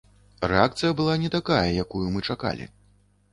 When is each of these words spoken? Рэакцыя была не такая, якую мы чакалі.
Рэакцыя 0.53 0.95
была 1.01 1.17
не 1.25 1.29
такая, 1.35 1.69
якую 1.85 2.03
мы 2.17 2.25
чакалі. 2.29 2.69